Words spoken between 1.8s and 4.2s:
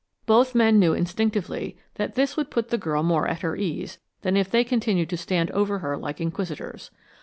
that this would put the girl more at her ease